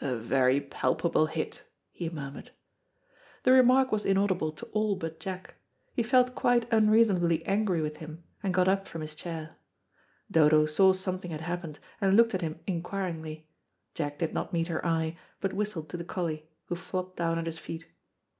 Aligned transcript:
"A 0.00 0.16
very 0.16 0.60
palpable 0.60 1.26
hit," 1.26 1.62
he 1.92 2.08
murmured. 2.10 2.50
The 3.44 3.52
remark 3.52 3.92
was 3.92 4.04
inaudible 4.04 4.50
to 4.50 4.66
all 4.72 4.96
but 4.96 5.20
Jack. 5.20 5.54
He 5.94 6.02
felt 6.02 6.34
quite 6.34 6.66
unreasonably 6.72 7.46
angry 7.46 7.80
with 7.80 7.98
him, 7.98 8.24
and 8.42 8.52
got 8.52 8.66
up 8.66 8.88
from 8.88 9.00
his 9.02 9.14
chair. 9.14 9.54
Dodo 10.28 10.66
saw 10.66 10.92
something 10.92 11.30
had 11.30 11.42
happened, 11.42 11.78
and 12.00 12.16
looked 12.16 12.34
at 12.34 12.42
him 12.42 12.58
inquiringly. 12.66 13.48
Jack 13.94 14.18
did 14.18 14.34
not 14.34 14.52
meet 14.52 14.66
her 14.66 14.84
eye, 14.84 15.16
but 15.40 15.52
whistled 15.52 15.88
to 15.90 15.96
the 15.96 16.02
collie, 16.02 16.48
who 16.64 16.74
flopped 16.74 17.16
down 17.16 17.38
at 17.38 17.46
his 17.46 17.58
feet. 17.58 17.86